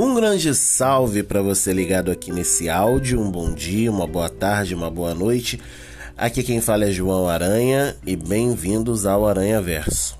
Um 0.00 0.14
grande 0.14 0.54
salve 0.54 1.24
para 1.24 1.42
você 1.42 1.72
ligado 1.72 2.08
aqui 2.08 2.30
nesse 2.30 2.68
áudio. 2.68 3.20
Um 3.20 3.28
bom 3.28 3.52
dia, 3.52 3.90
uma 3.90 4.06
boa 4.06 4.28
tarde, 4.28 4.72
uma 4.72 4.88
boa 4.88 5.12
noite. 5.12 5.60
Aqui 6.16 6.44
quem 6.44 6.60
fala 6.60 6.84
é 6.84 6.92
João 6.92 7.28
Aranha 7.28 7.96
e 8.06 8.14
bem-vindos 8.14 9.04
ao 9.04 9.26
Aranha 9.26 9.60
Verso. 9.60 10.16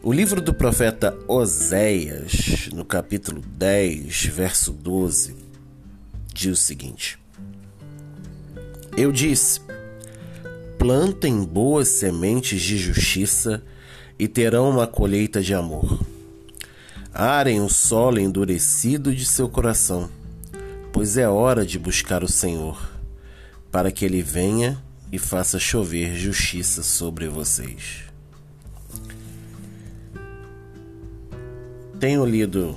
O 0.00 0.12
livro 0.12 0.40
do 0.40 0.54
profeta 0.54 1.12
Oséias, 1.26 2.68
no 2.72 2.84
capítulo 2.84 3.40
10, 3.40 4.26
verso 4.26 4.70
12, 4.70 5.34
diz 6.32 6.52
o 6.52 6.62
seguinte: 6.62 7.18
Eu 8.96 9.10
disse: 9.10 9.60
Plantem 10.78 11.42
boas 11.42 11.88
sementes 11.88 12.62
de 12.62 12.78
justiça 12.78 13.60
e 14.16 14.28
terão 14.28 14.70
uma 14.70 14.86
colheita 14.86 15.42
de 15.42 15.52
amor. 15.52 16.13
Arem 17.16 17.60
o 17.60 17.68
solo 17.68 18.18
endurecido 18.18 19.14
de 19.14 19.24
seu 19.24 19.48
coração, 19.48 20.10
pois 20.92 21.16
é 21.16 21.28
hora 21.28 21.64
de 21.64 21.78
buscar 21.78 22.24
o 22.24 22.28
Senhor, 22.28 22.90
para 23.70 23.92
que 23.92 24.04
ele 24.04 24.20
venha 24.20 24.82
e 25.12 25.18
faça 25.18 25.60
chover 25.60 26.16
justiça 26.16 26.82
sobre 26.82 27.28
vocês. 27.28 28.02
Tenho 32.00 32.26
lido 32.26 32.76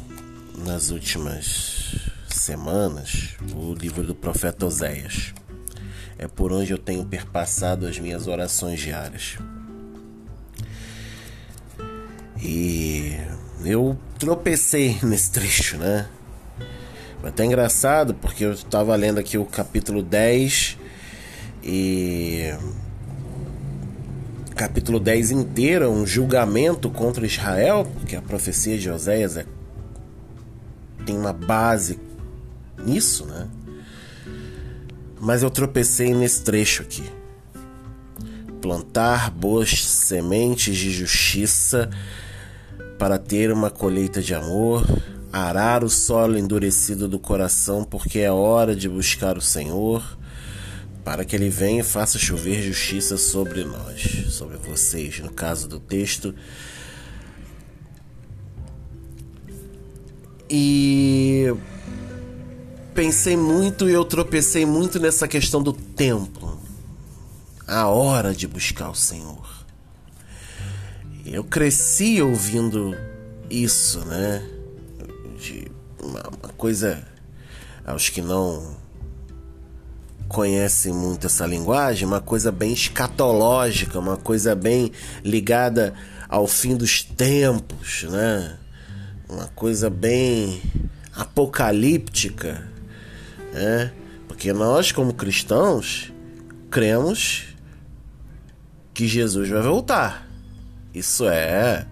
nas 0.55 0.91
últimas 0.91 1.95
semanas 2.29 3.35
o 3.55 3.73
livro 3.73 4.03
do 4.03 4.13
profeta 4.13 4.67
Oséias. 4.67 5.33
É 6.15 6.27
por 6.27 6.53
onde 6.53 6.71
eu 6.71 6.77
tenho 6.77 7.03
perpassado 7.03 7.87
as 7.87 7.97
minhas 7.97 8.27
orações 8.27 8.79
diárias. 8.79 9.39
E 12.39 13.17
eu 13.63 13.97
tropecei 14.19 14.97
nesse 15.03 15.31
trecho, 15.31 15.77
né? 15.77 16.07
Foi 17.19 17.29
até 17.29 17.45
engraçado 17.45 18.13
porque 18.13 18.45
eu 18.45 18.53
estava 18.53 18.95
lendo 18.95 19.19
aqui 19.19 19.37
o 19.37 19.45
capítulo 19.45 20.03
10 20.03 20.77
e 21.63 22.53
capítulo 24.55 24.99
10 24.99 25.31
inteiro 25.31 25.85
é 25.85 25.87
um 25.87 26.05
julgamento 26.05 26.89
contra 26.89 27.25
Israel, 27.25 27.87
porque 27.99 28.15
a 28.15 28.21
profecia 28.21 28.75
de 28.77 28.89
Oséias 28.89 29.37
é, 29.37 29.45
tem 31.05 31.15
uma 31.15 31.31
base 31.31 31.99
nisso, 32.83 33.25
né? 33.25 33.47
Mas 35.19 35.43
eu 35.43 35.49
tropecei 35.51 36.13
nesse 36.13 36.43
trecho 36.43 36.81
aqui. 36.81 37.03
Plantar 38.61 39.29
boas 39.29 39.83
sementes 39.83 40.75
de 40.75 40.91
justiça 40.91 41.89
para 42.97 43.17
ter 43.17 43.51
uma 43.51 43.69
colheita 43.69 44.21
de 44.21 44.33
amor, 44.33 44.85
arar 45.31 45.83
o 45.83 45.89
solo 45.89 46.37
endurecido 46.37 47.07
do 47.07 47.19
coração, 47.19 47.83
porque 47.83 48.19
é 48.19 48.31
hora 48.31 48.75
de 48.75 48.89
buscar 48.89 49.37
o 49.37 49.41
Senhor 49.41 50.17
para 51.07 51.23
que 51.23 51.37
ele 51.37 51.49
venha 51.49 51.79
e 51.79 51.83
faça 51.83 52.19
chover 52.19 52.61
justiça 52.61 53.15
sobre 53.15 53.63
nós, 53.63 54.25
sobre 54.29 54.57
vocês, 54.57 55.19
no 55.19 55.31
caso 55.31 55.65
do 55.65 55.79
texto. 55.79 56.35
E 60.49 61.53
pensei 62.93 63.37
muito 63.37 63.89
e 63.89 63.93
eu 63.93 64.03
tropecei 64.03 64.65
muito 64.65 64.99
nessa 64.99 65.29
questão 65.29 65.63
do 65.63 65.71
tempo, 65.71 66.59
a 67.65 67.87
hora 67.87 68.33
de 68.33 68.45
buscar 68.45 68.89
o 68.89 68.95
Senhor. 68.95 69.66
Eu 71.29 71.43
cresci 71.43 72.21
ouvindo 72.21 72.95
isso, 73.49 73.99
né? 74.05 74.41
De 75.37 75.69
uma, 76.01 76.21
uma 76.21 76.53
coisa 76.55 77.05
aos 77.85 78.09
que 78.09 78.21
não 78.21 78.77
conhecem 80.29 80.93
muito 80.93 81.27
essa 81.27 81.45
linguagem, 81.45 82.07
uma 82.07 82.21
coisa 82.21 82.49
bem 82.49 82.71
escatológica, 82.71 83.99
uma 83.99 84.15
coisa 84.15 84.55
bem 84.55 84.91
ligada 85.23 85.93
ao 86.29 86.47
fim 86.47 86.75
dos 86.77 87.03
tempos, 87.03 88.03
né? 88.03 88.57
Uma 89.27 89.47
coisa 89.49 89.89
bem 89.89 90.61
apocalíptica, 91.13 92.69
né? 93.53 93.91
Porque 94.29 94.53
nós, 94.53 94.93
como 94.93 95.13
cristãos, 95.13 96.13
cremos 96.71 97.47
que 98.93 99.07
Jesus 99.07 99.49
vai 99.49 99.61
voltar. 99.61 100.26
Isso 100.97 101.29
é 101.29 101.85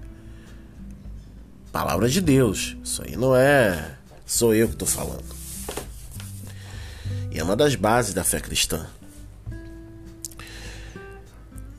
palavra 1.72 2.10
de 2.10 2.20
Deus. 2.20 2.76
Isso 2.84 3.04
aí 3.04 3.16
não 3.16 3.36
é 3.36 3.98
sou 4.26 4.56
eu 4.56 4.68
que 4.68 4.74
estou 4.74 4.88
falando. 4.88 5.24
E 7.32 7.38
é 7.38 7.44
uma 7.44 7.56
das 7.56 7.76
bases 7.76 8.16
da 8.16 8.24
fé 8.24 8.40
cristã. 8.40 8.88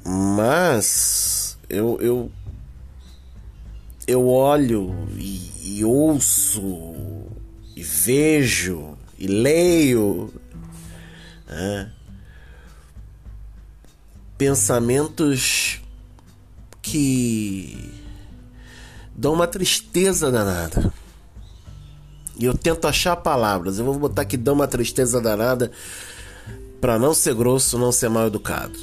Mas 0.05 1.59
eu, 1.69 1.99
eu, 2.01 2.31
eu 4.07 4.29
olho 4.29 5.09
e, 5.17 5.79
e 5.79 5.85
ouço 5.85 7.27
e 7.75 7.83
vejo 7.83 8.97
e 9.19 9.27
leio 9.27 10.33
né, 11.49 11.91
pensamentos 14.39 15.81
que 16.87 17.93
dão 19.13 19.33
uma 19.33 19.49
tristeza 19.49 20.31
danada. 20.31 20.93
E 22.39 22.45
eu 22.45 22.57
tento 22.57 22.87
achar 22.87 23.17
palavras. 23.17 23.79
Eu 23.79 23.85
vou 23.85 23.99
botar 23.99 24.25
que 24.25 24.37
dá 24.37 24.53
uma 24.53 24.69
tristeza 24.69 25.21
danada 25.21 25.73
para 26.81 26.97
não 26.97 27.13
ser 27.13 27.35
grosso, 27.35 27.77
não 27.77 27.91
ser 27.91 28.09
mal 28.09 28.29
educado. 28.29 28.79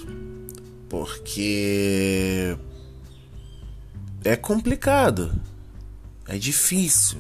Porque 0.90 2.58
é 4.26 4.36
complicado. 4.36 5.34
É 6.28 6.38
difícil 6.38 7.20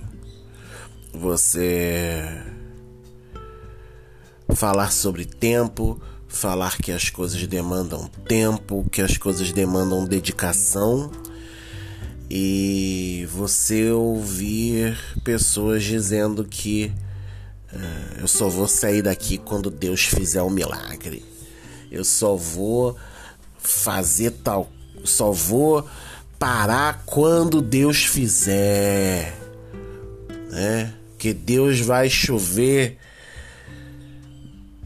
você 1.14 2.44
falar 4.54 4.92
sobre 4.92 5.24
tempo, 5.24 6.02
falar 6.34 6.78
que 6.78 6.92
as 6.92 7.12
coisas 7.12 7.46
demandam 7.46 8.10
tempo, 8.28 8.84
que 8.92 9.02
as 9.02 9.18
coisas 9.18 9.54
demandam 9.54 10.04
dedicação 10.04 11.12
e 12.28 13.28
você 13.32 13.92
ouvir 13.92 14.98
pessoas 15.24 15.84
dizendo 15.84 16.44
que 16.44 16.92
uh, 17.72 18.22
eu 18.22 18.28
só 18.28 18.50
vou 18.50 18.68
sair 18.68 19.04
daqui 19.04 19.38
quando 19.38 19.70
Deus 19.70 20.06
fizer 20.06 20.42
um 20.42 20.50
milagre. 20.50 21.24
Eu 21.92 22.04
só 22.04 22.36
vou 22.36 22.98
fazer 23.60 24.32
tal, 24.44 24.72
só 25.04 25.32
vou 25.32 25.88
parar 26.40 27.04
quando 27.06 27.62
Deus 27.62 28.04
fizer, 28.06 29.38
né? 30.50 30.92
Que 31.20 31.32
Deus 31.32 31.80
vai 31.80 32.10
chover 32.10 32.98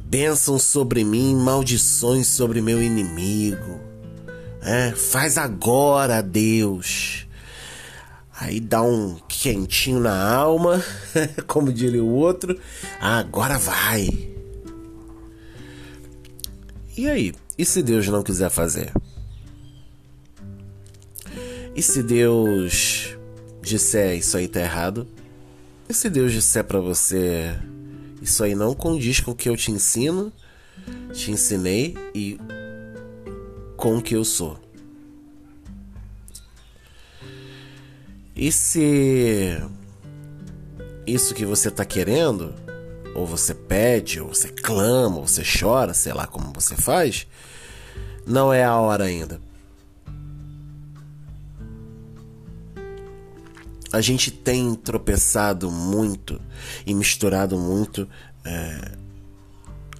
bênçãos 0.10 0.64
sobre 0.64 1.04
mim, 1.04 1.36
maldições 1.36 2.28
sobre 2.28 2.62
meu 2.62 2.82
inimigo. 2.82 3.80
É, 4.62 4.92
faz 4.92 5.38
agora, 5.38 6.22
Deus. 6.22 7.28
Aí 8.40 8.60
dá 8.60 8.82
um 8.82 9.18
quentinho 9.28 10.00
na 10.00 10.34
alma, 10.34 10.84
como 11.48 11.74
diria 11.74 12.04
o 12.04 12.14
outro. 12.14 12.58
Ah, 13.00 13.18
agora 13.20 13.58
vai. 13.58 14.08
E 16.96 17.10
aí? 17.10 17.34
E 17.58 17.66
se 17.66 17.84
Deus 17.84 18.08
não 18.08 18.24
quiser 18.24 18.50
fazer? 18.50 18.94
E 21.76 21.82
se 21.82 22.02
Deus 22.02 23.16
disser 23.62 24.18
isso 24.18 24.38
aí 24.38 24.48
tá 24.48 24.62
errado? 24.62 25.08
E 25.90 25.94
se 25.94 26.10
Deus 26.10 26.32
disser 26.32 26.64
para 26.64 26.80
você 26.80 27.56
isso 28.28 28.44
aí 28.44 28.54
não 28.54 28.76
condiz 28.76 29.22
com 29.22 29.32
o 29.32 29.36
que 29.36 29.48
eu 29.48 29.56
te 29.56 29.72
ensino, 29.72 30.34
te 31.14 31.32
ensinei 31.32 31.96
e 32.14 32.38
com 33.78 33.98
o 33.98 34.02
que 34.02 34.16
eu 34.16 34.26
sou? 34.26 34.60
E 38.36 38.52
se 38.52 39.58
isso 41.06 41.34
que 41.34 41.46
você 41.46 41.70
está 41.70 41.86
querendo, 41.86 42.54
ou 43.16 43.26
você 43.26 43.56
pede, 43.56 44.20
ou 44.20 44.28
você 44.28 44.50
clama, 44.50 45.18
ou 45.18 45.28
você 45.28 45.42
chora, 45.44 45.94
sei 45.94 46.12
lá 46.12 46.28
como 46.28 46.52
você 46.54 46.76
faz, 46.76 47.26
não 48.26 48.52
é 48.52 48.64
a 48.64 48.76
hora 48.76 49.06
ainda. 49.06 49.40
A 53.92 54.02
gente 54.02 54.32
tem 54.32 54.76
tropeçado 54.76 55.72
muito 55.72 56.42
e 56.86 56.94
misturado 56.94 57.58
muito 57.58 58.08
é, 58.46 58.92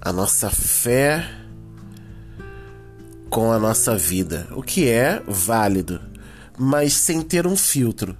a 0.00 0.12
nossa 0.12 0.50
fé 0.50 1.28
com 3.30 3.52
a 3.52 3.58
nossa 3.58 3.96
vida, 3.96 4.46
o 4.52 4.62
que 4.62 4.88
é 4.88 5.22
válido, 5.26 6.00
mas 6.56 6.94
sem 6.94 7.22
ter 7.22 7.46
um 7.46 7.56
filtro 7.56 8.16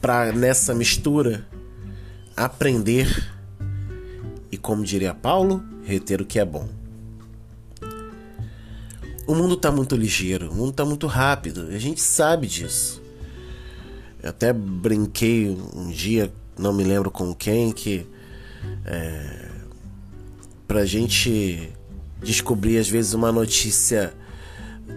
para 0.00 0.32
nessa 0.32 0.74
mistura 0.74 1.46
aprender 2.36 3.32
e, 4.50 4.56
como 4.56 4.84
diria 4.84 5.14
Paulo, 5.14 5.62
reter 5.84 6.20
o 6.20 6.26
que 6.26 6.38
é 6.38 6.44
bom. 6.44 6.68
O 9.26 9.34
mundo 9.34 9.54
está 9.54 9.70
muito 9.70 9.94
ligeiro, 9.94 10.50
o 10.50 10.54
mundo 10.54 10.70
está 10.70 10.84
muito 10.84 11.06
rápido, 11.06 11.68
a 11.68 11.78
gente 11.78 12.00
sabe 12.00 12.46
disso. 12.46 12.99
Eu 14.22 14.30
até 14.30 14.52
brinquei 14.52 15.56
um 15.74 15.88
dia, 15.88 16.32
não 16.58 16.72
me 16.72 16.84
lembro 16.84 17.10
com 17.10 17.34
quem, 17.34 17.72
que 17.72 18.06
é, 18.84 19.48
pra 20.68 20.84
gente 20.84 21.72
descobrir 22.22 22.78
às 22.78 22.88
vezes 22.88 23.14
uma 23.14 23.32
notícia 23.32 24.12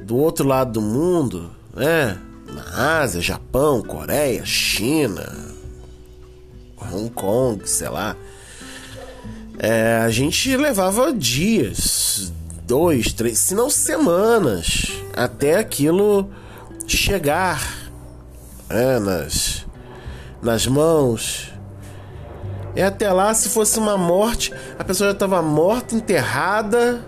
do 0.06 0.18
outro 0.18 0.48
lado 0.48 0.74
do 0.74 0.82
mundo, 0.82 1.52
né? 1.74 2.20
Na 2.54 3.00
Ásia, 3.00 3.22
Japão, 3.22 3.82
Coreia, 3.82 4.46
China, 4.46 5.26
Hong 6.78 7.10
Kong, 7.12 7.68
sei 7.68 7.90
lá. 7.90 8.16
É, 9.58 9.98
a 9.98 10.10
gente 10.10 10.56
levava 10.58 11.14
dias, 11.14 12.34
dois, 12.68 13.14
três, 13.14 13.40
se 13.40 13.56
não 13.56 13.70
semanas, 13.70 14.92
até 15.16 15.58
aquilo 15.58 16.30
chegar 16.86 17.83
é, 18.74 19.00
nas, 19.00 19.66
nas 20.42 20.66
mãos. 20.66 21.54
E 22.76 22.82
até 22.82 23.12
lá, 23.12 23.34
se 23.34 23.50
fosse 23.50 23.78
uma 23.78 23.96
morte, 23.96 24.52
a 24.80 24.84
pessoa 24.84 25.10
já 25.10 25.14
estava 25.14 25.42
morta, 25.42 25.96
enterrada, 25.96 27.06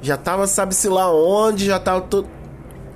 já 0.00 0.14
estava 0.14 0.46
sabe-se 0.46 0.88
lá 0.88 1.12
onde, 1.12 1.66
já 1.66 1.76
estava 1.76 2.00
todo. 2.00 2.28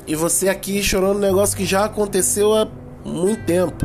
E 0.07 0.15
você 0.15 0.49
aqui 0.49 0.83
chorando 0.83 1.17
um 1.17 1.21
negócio 1.21 1.57
que 1.57 1.67
já 1.67 1.85
aconteceu 1.85 2.55
há 2.55 2.69
muito 3.05 3.45
tempo. 3.45 3.85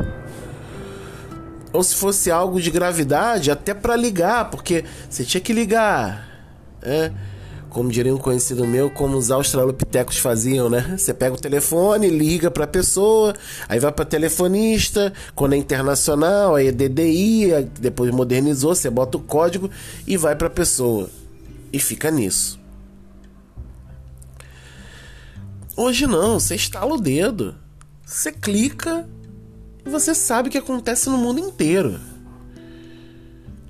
Ou 1.72 1.82
se 1.82 1.96
fosse 1.96 2.30
algo 2.30 2.60
de 2.60 2.70
gravidade, 2.70 3.50
até 3.50 3.74
para 3.74 3.96
ligar, 3.96 4.48
porque 4.48 4.84
você 5.10 5.24
tinha 5.24 5.40
que 5.40 5.52
ligar. 5.52 6.28
É 6.80 7.10
como 7.74 7.90
diria 7.90 8.14
um 8.14 8.18
conhecido 8.18 8.64
meu, 8.64 8.88
como 8.88 9.18
os 9.18 9.32
australopitecos 9.32 10.16
faziam, 10.18 10.70
né? 10.70 10.94
Você 10.96 11.12
pega 11.12 11.34
o 11.34 11.38
telefone, 11.38 12.08
liga 12.08 12.48
para 12.48 12.62
a 12.62 12.68
pessoa, 12.68 13.34
aí 13.68 13.80
vai 13.80 13.90
para 13.90 14.04
telefonista, 14.04 15.12
quando 15.34 15.54
é 15.54 15.56
internacional, 15.56 16.54
aí 16.54 16.68
é 16.68 16.72
DDI, 16.72 17.68
depois 17.80 18.12
modernizou, 18.12 18.76
você 18.76 18.88
bota 18.88 19.18
o 19.18 19.20
código 19.20 19.68
e 20.06 20.16
vai 20.16 20.36
para 20.36 20.46
a 20.46 20.50
pessoa. 20.50 21.10
E 21.72 21.80
fica 21.80 22.12
nisso. 22.12 22.60
Hoje 25.76 26.06
não, 26.06 26.38
você 26.38 26.54
estala 26.54 26.94
o 26.94 27.00
dedo, 27.00 27.56
você 28.06 28.30
clica 28.30 29.04
e 29.84 29.90
você 29.90 30.14
sabe 30.14 30.48
o 30.48 30.52
que 30.52 30.58
acontece 30.58 31.10
no 31.10 31.18
mundo 31.18 31.40
inteiro. 31.40 31.98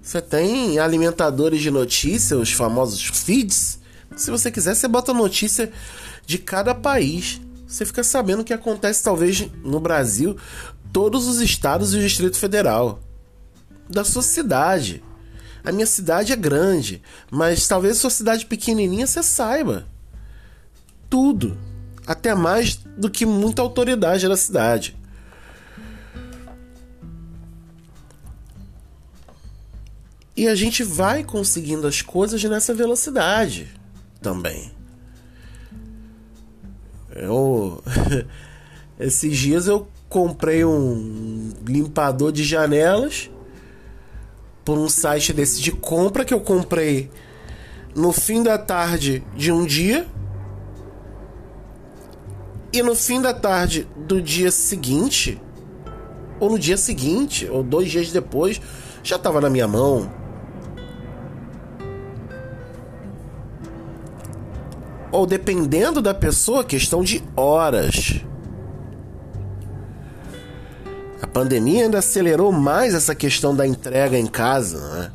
Você 0.03 0.21
tem 0.21 0.79
alimentadores 0.79 1.63
de 1.63 1.71
notícias, 1.71 2.39
os 2.39 2.53
famosos 2.53 3.03
feeds, 3.03 3.83
se 4.17 4.31
você 4.31 4.51
quiser, 4.51 4.75
você 4.75 4.87
bota 4.87 5.13
notícia 5.13 5.73
de 6.25 6.39
cada 6.39 6.75
país. 6.75 7.41
Você 7.67 7.85
fica 7.85 8.05
sabendo 8.05 8.41
o 8.41 8.45
que 8.45 8.53
acontece, 8.53 9.03
talvez, 9.03 9.49
no 9.63 9.81
Brasil, 9.81 10.37
todos 10.93 11.27
os 11.27 11.41
estados 11.41 11.93
e 11.93 11.99
o 11.99 12.01
Distrito 12.01 12.39
Federal. 12.39 13.01
Da 13.89 14.05
sua 14.05 14.23
cidade. 14.23 15.03
A 15.65 15.73
minha 15.73 15.87
cidade 15.87 16.33
é 16.33 16.37
grande, 16.37 17.03
mas 17.31 17.67
talvez 17.67 17.99
sua 17.99 18.11
cidade 18.11 18.47
pequenininha 18.47 19.07
você 19.07 19.23
saiba. 19.23 19.87
Tudo. 21.09 21.59
Até 22.07 22.35
mais 22.35 22.77
do 22.99 23.11
que 23.11 23.25
muita 23.25 23.63
autoridade 23.63 24.29
da 24.29 24.37
cidade. 24.37 24.97
E 30.37 30.47
a 30.47 30.55
gente 30.55 30.83
vai 30.83 31.25
conseguindo 31.25 31.87
as 31.87 32.03
coisas 32.03 32.43
nessa 32.45 32.75
velocidade 32.75 33.73
também. 34.25 34.73
Eu 37.15 37.83
esses 38.99 39.37
dias 39.37 39.67
eu 39.67 39.87
comprei 40.09 40.65
um 40.65 41.53
limpador 41.67 42.33
de 42.33 42.43
janelas 42.43 43.31
por 44.65 44.79
um 44.79 44.89
site 44.89 45.33
desse 45.33 45.61
de 45.61 45.71
compra 45.71 46.25
que 46.25 46.33
eu 46.33 46.41
comprei 46.41 47.11
no 47.95 48.13
fim 48.13 48.43
da 48.43 48.57
tarde 48.57 49.23
de 49.37 49.53
um 49.53 49.67
dia 49.67 50.07
e 52.73 52.83
no 52.83 52.95
fim 52.97 53.21
da 53.21 53.35
tarde 53.35 53.87
do 53.97 54.23
dia 54.23 54.51
seguinte 54.51 55.41
ou 56.41 56.51
no 56.51 56.59
dia 56.59 56.77
seguinte 56.77 57.47
ou 57.49 57.63
dois 57.63 57.91
dias 57.91 58.11
depois 58.11 58.61
já 59.03 59.17
estava 59.17 59.41
na 59.41 59.51
minha 59.51 59.69
mão 59.69 60.11
ou 65.15 65.27
dependendo 65.27 66.03
da 66.03 66.13
pessoa, 66.13 66.65
questão 66.65 67.05
de 67.05 67.23
horas. 67.37 68.21
A 71.23 71.27
pandemia 71.29 71.85
ainda 71.85 71.99
acelerou 71.99 72.51
mais 72.51 72.95
essa 72.95 73.15
questão 73.15 73.55
da 73.55 73.65
entrega 73.65 74.19
em 74.19 74.27
casa, 74.27 74.81
né? 74.89 75.13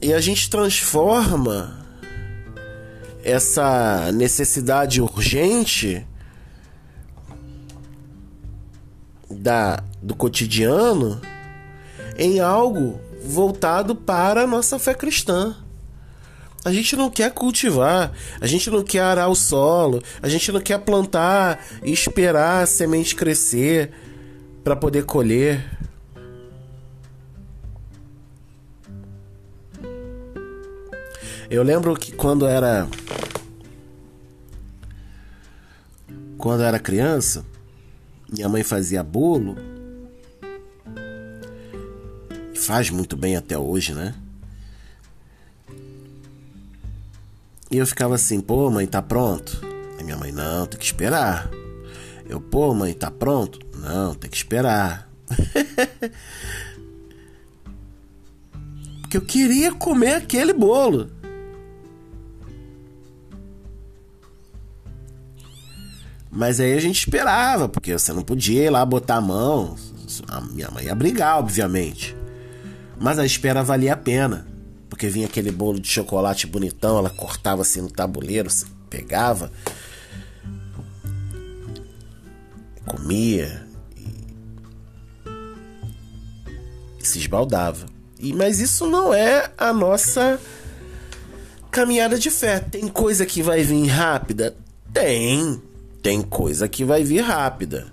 E 0.00 0.14
a 0.14 0.20
gente 0.20 0.48
transforma 0.48 1.78
essa 3.22 4.10
necessidade 4.12 5.02
urgente 5.02 6.06
da, 9.30 9.84
do 10.02 10.14
cotidiano 10.14 11.20
em 12.16 12.40
algo 12.40 12.98
voltado 13.22 13.94
para 13.94 14.44
a 14.44 14.46
nossa 14.46 14.78
fé 14.78 14.94
cristã. 14.94 15.63
A 16.64 16.72
gente 16.72 16.96
não 16.96 17.10
quer 17.10 17.30
cultivar, 17.30 18.10
a 18.40 18.46
gente 18.46 18.70
não 18.70 18.82
quer 18.82 19.00
arar 19.00 19.28
o 19.28 19.34
solo, 19.34 20.02
a 20.22 20.28
gente 20.30 20.50
não 20.50 20.60
quer 20.60 20.78
plantar 20.78 21.62
e 21.82 21.92
esperar 21.92 22.62
a 22.62 22.66
semente 22.66 23.14
crescer 23.14 23.92
para 24.64 24.74
poder 24.74 25.04
colher. 25.04 25.62
Eu 31.50 31.62
lembro 31.62 31.94
que 31.94 32.12
quando 32.12 32.46
era 32.46 32.88
quando 36.38 36.62
era 36.62 36.78
criança, 36.78 37.44
minha 38.32 38.48
mãe 38.48 38.62
fazia 38.62 39.02
bolo. 39.02 39.56
Faz 42.54 42.88
muito 42.88 43.16
bem 43.16 43.36
até 43.36 43.58
hoje, 43.58 43.92
né? 43.92 44.14
E 47.74 47.76
eu 47.76 47.86
ficava 47.88 48.14
assim, 48.14 48.40
pô, 48.40 48.70
mãe, 48.70 48.86
tá 48.86 49.02
pronto? 49.02 49.60
Aí 49.98 50.04
minha 50.04 50.16
mãe, 50.16 50.30
não, 50.30 50.64
tem 50.64 50.78
que 50.78 50.84
esperar. 50.84 51.50
Eu, 52.24 52.40
pô, 52.40 52.72
mãe, 52.72 52.94
tá 52.94 53.10
pronto? 53.10 53.58
Não, 53.76 54.14
tem 54.14 54.30
que 54.30 54.36
esperar. 54.36 55.10
Porque 59.02 59.16
eu 59.16 59.22
queria 59.22 59.72
comer 59.72 60.14
aquele 60.14 60.52
bolo. 60.52 61.10
Mas 66.30 66.60
aí 66.60 66.74
a 66.74 66.80
gente 66.80 67.00
esperava, 67.00 67.68
porque 67.68 67.92
você 67.92 68.12
não 68.12 68.22
podia 68.22 68.66
ir 68.66 68.70
lá 68.70 68.86
botar 68.86 69.16
a 69.16 69.20
mão. 69.20 69.74
A 70.28 70.40
minha 70.40 70.70
mãe 70.70 70.84
ia 70.84 70.94
brigar, 70.94 71.40
obviamente. 71.40 72.16
Mas 73.00 73.18
a 73.18 73.26
espera 73.26 73.64
valia 73.64 73.94
a 73.94 73.96
pena. 73.96 74.53
Porque 74.94 75.08
vinha 75.08 75.26
aquele 75.26 75.50
bolo 75.50 75.80
de 75.80 75.88
chocolate 75.88 76.46
bonitão, 76.46 76.98
ela 76.98 77.10
cortava 77.10 77.62
assim 77.62 77.80
no 77.80 77.90
tabuleiro, 77.90 78.48
pegava, 78.88 79.50
comia 82.86 83.66
e, 83.96 84.06
e 87.00 87.04
se 87.04 87.18
esbaldava. 87.18 87.86
E, 88.20 88.32
mas 88.32 88.60
isso 88.60 88.86
não 88.86 89.12
é 89.12 89.50
a 89.58 89.72
nossa 89.72 90.38
caminhada 91.72 92.16
de 92.16 92.30
fé. 92.30 92.60
Tem 92.60 92.86
coisa 92.86 93.26
que 93.26 93.42
vai 93.42 93.64
vir 93.64 93.88
rápida? 93.88 94.56
Tem. 94.92 95.60
Tem 96.04 96.22
coisa 96.22 96.68
que 96.68 96.84
vai 96.84 97.02
vir 97.02 97.20
rápida. 97.20 97.92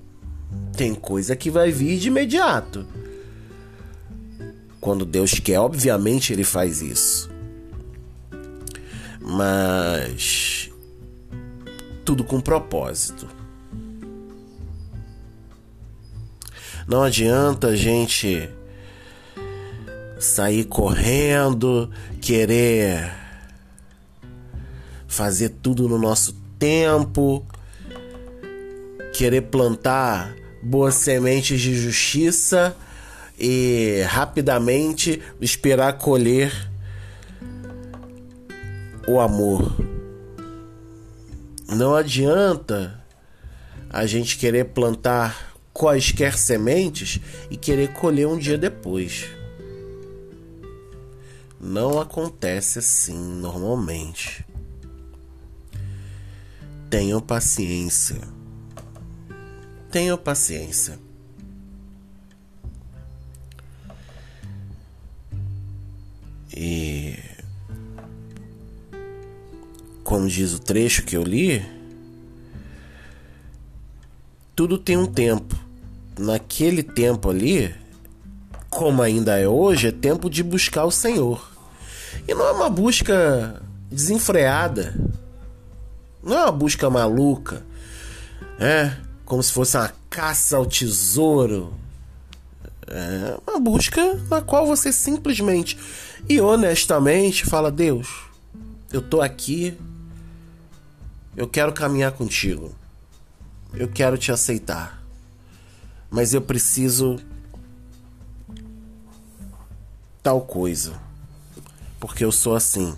Tem 0.77 0.93
coisa 0.93 1.35
que 1.35 1.49
vai 1.49 1.71
vir 1.71 1.97
de 1.97 2.09
imediato. 2.09 2.85
Quando 4.81 5.05
Deus 5.05 5.33
quer, 5.33 5.59
obviamente 5.59 6.33
ele 6.33 6.43
faz 6.43 6.81
isso. 6.81 7.29
Mas 9.21 10.69
tudo 12.03 12.23
com 12.23 12.41
propósito. 12.41 13.27
Não 16.87 17.03
adianta 17.03 17.67
a 17.67 17.75
gente 17.75 18.49
sair 20.19 20.65
correndo, 20.65 21.89
querer 22.19 23.13
fazer 25.07 25.49
tudo 25.61 25.87
no 25.87 25.97
nosso 25.97 26.33
tempo 26.57 27.45
querer 29.11 29.41
plantar 29.41 30.35
boas 30.63 30.95
sementes 30.95 31.59
de 31.59 31.75
justiça 31.75 32.75
e 33.43 34.03
rapidamente 34.03 35.19
esperar 35.41 35.97
colher 35.97 36.69
o 39.07 39.19
amor. 39.19 39.75
Não 41.67 41.95
adianta 41.95 43.03
a 43.89 44.05
gente 44.05 44.37
querer 44.37 44.65
plantar 44.65 45.55
quaisquer 45.73 46.37
sementes 46.37 47.19
e 47.49 47.57
querer 47.57 47.93
colher 47.93 48.27
um 48.27 48.37
dia 48.37 48.59
depois. 48.59 49.25
Não 51.59 51.99
acontece 51.99 52.77
assim 52.77 53.17
normalmente. 53.17 54.45
Tenham 56.91 57.19
paciência. 57.19 58.21
Tenham 59.89 60.15
paciência. 60.15 61.10
E 66.63 67.17
como 70.03 70.27
diz 70.27 70.53
o 70.53 70.59
trecho 70.59 71.01
que 71.01 71.17
eu 71.17 71.23
li, 71.23 71.65
tudo 74.55 74.77
tem 74.77 74.95
um 74.95 75.07
tempo. 75.07 75.59
Naquele 76.19 76.83
tempo 76.83 77.31
ali, 77.31 77.73
como 78.69 79.01
ainda 79.01 79.39
é 79.39 79.47
hoje, 79.47 79.87
é 79.87 79.91
tempo 79.91 80.29
de 80.29 80.43
buscar 80.43 80.85
o 80.85 80.91
Senhor. 80.91 81.49
E 82.27 82.33
não 82.35 82.45
é 82.45 82.51
uma 82.51 82.69
busca 82.69 83.59
desenfreada. 83.89 84.93
Não 86.21 86.37
é 86.37 86.43
uma 86.43 86.51
busca 86.51 86.91
maluca. 86.91 87.65
É 88.59 88.97
como 89.25 89.41
se 89.41 89.51
fosse 89.51 89.75
uma 89.77 89.91
caça 90.11 90.57
ao 90.57 90.67
tesouro. 90.67 91.73
É 92.93 93.39
uma 93.49 93.57
busca 93.57 94.15
na 94.29 94.41
qual 94.41 94.67
você 94.67 94.91
simplesmente 94.91 95.77
e 96.27 96.41
honestamente 96.41 97.45
fala: 97.45 97.71
Deus, 97.71 98.09
eu 98.91 99.01
tô 99.01 99.21
aqui, 99.21 99.77
eu 101.37 101.47
quero 101.47 101.71
caminhar 101.71 102.11
contigo, 102.11 102.75
eu 103.73 103.87
quero 103.87 104.17
te 104.17 104.29
aceitar, 104.29 105.01
mas 106.09 106.33
eu 106.33 106.41
preciso 106.41 107.17
tal 110.21 110.41
coisa, 110.41 110.99
porque 111.97 112.25
eu 112.25 112.31
sou 112.31 112.55
assim. 112.55 112.93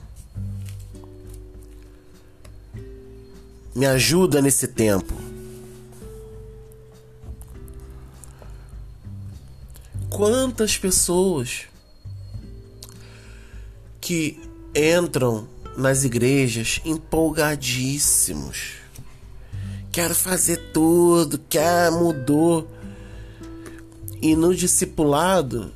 Me 3.76 3.86
ajuda 3.86 4.42
nesse 4.42 4.68
tempo. 4.68 5.23
Quantas 10.14 10.78
pessoas 10.78 11.64
que 14.00 14.40
entram 14.76 15.48
nas 15.76 16.04
igrejas 16.04 16.80
empolgadíssimos. 16.86 18.74
Quero 19.92 20.14
fazer 20.14 20.58
tudo, 20.72 21.40
quer 21.50 21.90
mudou. 21.90 22.68
E 24.22 24.36
no 24.36 24.54
discipulado, 24.54 25.74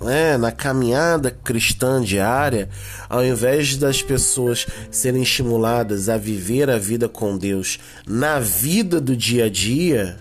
né, 0.00 0.36
na 0.36 0.50
caminhada 0.50 1.30
cristã 1.30 2.02
diária, 2.02 2.68
ao 3.08 3.24
invés 3.24 3.76
das 3.76 4.02
pessoas 4.02 4.66
serem 4.90 5.22
estimuladas 5.22 6.08
a 6.08 6.16
viver 6.16 6.68
a 6.68 6.76
vida 6.76 7.08
com 7.08 7.38
Deus 7.38 7.78
na 8.04 8.40
vida 8.40 9.00
do 9.00 9.16
dia 9.16 9.44
a 9.44 9.48
dia, 9.48 10.18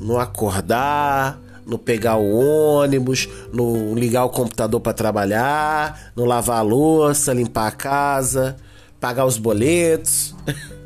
no 0.00 0.18
acordar, 0.18 1.38
no 1.66 1.78
pegar 1.78 2.16
o 2.16 2.32
ônibus, 2.32 3.28
no 3.52 3.94
ligar 3.94 4.24
o 4.24 4.30
computador 4.30 4.80
para 4.80 4.94
trabalhar, 4.94 6.12
no 6.16 6.24
lavar 6.24 6.58
a 6.58 6.62
louça, 6.62 7.34
limpar 7.34 7.66
a 7.66 7.72
casa, 7.72 8.56
pagar 8.98 9.26
os 9.26 9.36
boletos, 9.36 10.34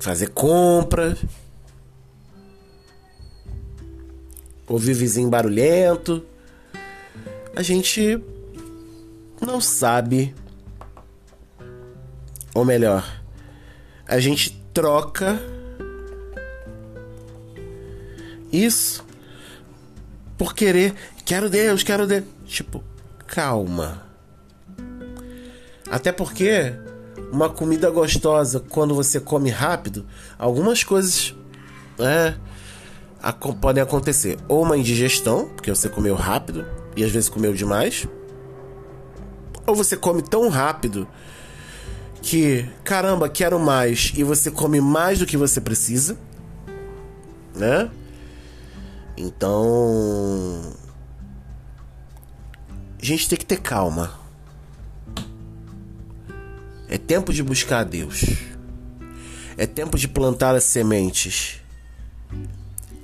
fazer 0.00 0.28
compras, 0.28 1.18
ouvir 4.66 4.94
vizinho 4.94 5.28
barulhento. 5.28 6.24
A 7.54 7.62
gente 7.62 8.18
não 9.40 9.60
sabe, 9.60 10.34
ou 12.54 12.64
melhor, 12.64 13.04
a 14.06 14.18
gente 14.18 14.58
troca 14.78 15.36
isso 18.52 19.04
por 20.36 20.54
querer, 20.54 20.94
quero 21.24 21.50
Deus, 21.50 21.82
quero 21.82 22.06
Deus. 22.06 22.22
Tipo, 22.46 22.84
calma. 23.26 24.04
Até 25.90 26.12
porque 26.12 26.72
uma 27.32 27.48
comida 27.50 27.90
gostosa, 27.90 28.60
quando 28.60 28.94
você 28.94 29.18
come 29.18 29.50
rápido, 29.50 30.06
algumas 30.38 30.84
coisas 30.84 31.34
é, 31.98 32.34
podem 33.60 33.82
acontecer. 33.82 34.38
Ou 34.46 34.62
uma 34.62 34.78
indigestão, 34.78 35.48
porque 35.48 35.74
você 35.74 35.88
comeu 35.88 36.14
rápido 36.14 36.64
e 36.94 37.02
às 37.02 37.10
vezes 37.10 37.28
comeu 37.28 37.52
demais. 37.52 38.06
Ou 39.66 39.74
você 39.74 39.96
come 39.96 40.22
tão 40.22 40.48
rápido 40.48 41.08
que, 42.22 42.68
caramba, 42.84 43.28
quero 43.28 43.58
mais 43.58 44.12
e 44.14 44.22
você 44.22 44.50
come 44.50 44.80
mais 44.80 45.18
do 45.18 45.26
que 45.26 45.36
você 45.36 45.60
precisa, 45.60 46.18
né? 47.54 47.90
Então. 49.16 50.74
A 53.00 53.04
gente 53.04 53.28
tem 53.28 53.38
que 53.38 53.46
ter 53.46 53.60
calma. 53.60 54.12
É 56.88 56.96
tempo 56.96 57.32
de 57.32 57.42
buscar 57.42 57.80
a 57.80 57.84
Deus. 57.84 58.24
É 59.56 59.66
tempo 59.66 59.98
de 59.98 60.08
plantar 60.08 60.54
as 60.54 60.64
sementes. 60.64 61.60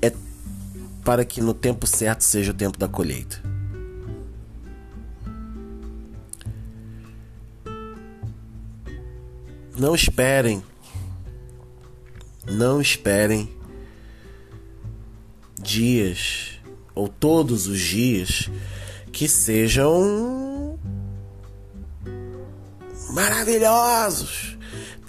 É 0.01 0.13
para 1.05 1.25
que 1.25 1.41
no 1.41 1.53
tempo 1.53 1.87
certo 1.87 2.23
seja 2.23 2.51
o 2.51 2.55
tempo 2.55 2.79
da 2.79 2.89
colheita. 2.89 3.54
Não 9.85 9.95
esperem. 9.95 10.65
Não 12.47 12.81
esperem 12.81 13.55
dias 15.61 16.59
ou 16.95 17.07
todos 17.07 17.67
os 17.67 17.81
dias 17.81 18.49
que 19.13 19.29
sejam 19.29 20.79
maravilhosos. 23.11 24.57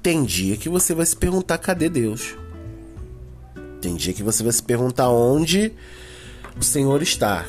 Tem 0.03 0.25
dia 0.25 0.58
que 0.58 0.67
você 0.67 0.94
vai 0.94 1.05
se 1.05 1.15
perguntar 1.15 1.58
cadê 1.58 1.88
Deus? 1.88 2.36
Tem 3.79 3.96
dia 3.96 4.12
que 4.12 4.24
você 4.24 4.44
vai 4.44 4.51
se 4.51 4.62
perguntar 4.62 5.10
onde 5.10 5.72
o 6.60 6.63
Senhor 6.65 7.01
está. 7.01 7.46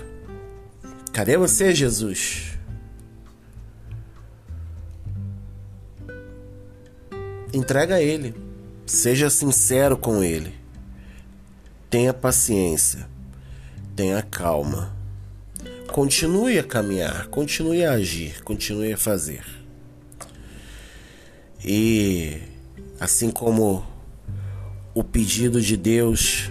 Cadê 1.13 1.37
você, 1.37 1.75
Jesus? 1.75 2.56
Entrega 7.57 7.95
a 7.95 8.03
Ele. 8.03 8.35
Seja 8.85 9.31
sincero 9.31 9.97
com 9.97 10.23
Ele. 10.23 10.53
Tenha 11.89 12.13
paciência, 12.13 13.09
tenha 13.97 14.21
calma. 14.21 14.95
Continue 15.91 16.59
a 16.59 16.63
caminhar, 16.63 17.29
continue 17.29 17.83
a 17.83 17.93
agir, 17.93 18.43
continue 18.43 18.93
a 18.93 18.99
fazer. 18.99 19.43
E 21.65 22.43
assim 23.01 23.31
como 23.31 23.83
o 24.93 25.03
pedido 25.03 25.59
de 25.59 25.79
Deus 25.79 26.51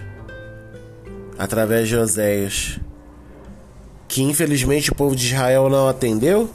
através 1.38 1.88
de 1.88 1.96
Oséias, 1.96 2.80
que 4.08 4.22
infelizmente 4.22 4.90
o 4.90 4.94
povo 4.96 5.14
de 5.14 5.26
Israel 5.26 5.68
não 5.68 5.88
atendeu, 5.88 6.50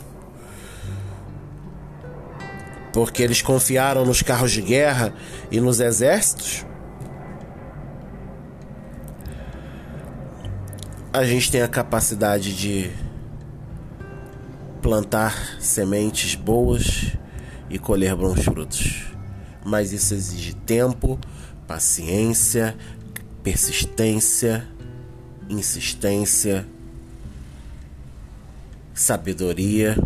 porque 2.94 3.24
eles 3.24 3.42
confiaram 3.42 4.06
nos 4.06 4.22
carros 4.22 4.52
de 4.52 4.62
guerra 4.62 5.14
e 5.50 5.60
nos 5.60 5.80
exércitos. 5.80 6.66
a 11.14 11.26
gente 11.26 11.52
tem 11.52 11.62
a 11.62 11.68
capacidade 11.68 12.56
de 12.56 12.90
plantar 14.82 15.58
sementes 15.60 16.36
boas 16.36 17.18
e 17.70 17.78
colher 17.78 18.16
bons 18.16 18.44
frutos. 18.44 19.14
Mas 19.64 19.92
isso 19.92 20.14
exige 20.14 20.54
tempo, 20.54 21.20
paciência, 21.68 22.78
persistência, 23.44 24.66
insistência, 25.50 26.66
sabedoria 28.94 29.98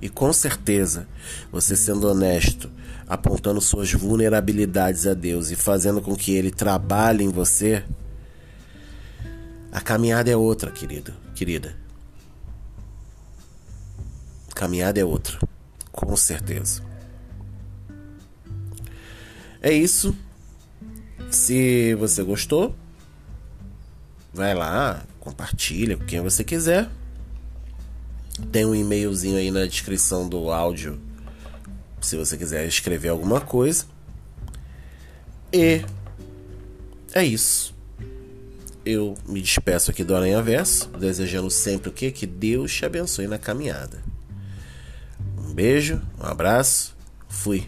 E 0.00 0.08
com 0.08 0.32
certeza, 0.32 1.08
você 1.50 1.74
sendo 1.76 2.08
honesto, 2.08 2.70
apontando 3.06 3.60
suas 3.60 3.92
vulnerabilidades 3.92 5.06
a 5.06 5.14
Deus 5.14 5.50
e 5.50 5.56
fazendo 5.56 6.00
com 6.00 6.14
que 6.14 6.32
Ele 6.32 6.50
trabalhe 6.50 7.24
em 7.24 7.30
você, 7.30 7.84
a 9.72 9.80
caminhada 9.80 10.30
é 10.30 10.36
outra, 10.36 10.70
querido, 10.70 11.12
querida. 11.34 11.74
A 14.50 14.54
caminhada 14.54 15.00
é 15.00 15.04
outra, 15.04 15.38
com 15.90 16.16
certeza. 16.16 16.82
É 19.60 19.72
isso. 19.72 20.16
Se 21.30 21.94
você 21.96 22.22
gostou, 22.22 22.74
vai 24.32 24.54
lá, 24.54 25.04
compartilha 25.18 25.96
com 25.96 26.04
quem 26.04 26.20
você 26.20 26.44
quiser. 26.44 26.88
Tem 28.52 28.64
um 28.64 28.74
e-mailzinho 28.74 29.36
aí 29.36 29.50
na 29.50 29.66
descrição 29.66 30.28
do 30.28 30.50
áudio 30.50 31.00
se 32.00 32.16
você 32.16 32.36
quiser 32.36 32.66
escrever 32.66 33.08
alguma 33.08 33.40
coisa. 33.40 33.84
E 35.52 35.82
é 37.12 37.24
isso. 37.24 37.74
Eu 38.84 39.16
me 39.26 39.42
despeço 39.42 39.90
aqui 39.90 40.04
do 40.04 40.14
Aranha 40.14 40.40
Verso, 40.40 40.88
desejando 40.88 41.50
sempre 41.50 41.90
o 41.90 41.92
que? 41.92 42.10
Que 42.10 42.26
Deus 42.26 42.72
te 42.72 42.84
abençoe 42.86 43.26
na 43.26 43.38
caminhada. 43.38 44.02
Um 45.38 45.52
beijo, 45.52 46.00
um 46.18 46.24
abraço, 46.24 46.96
fui. 47.28 47.66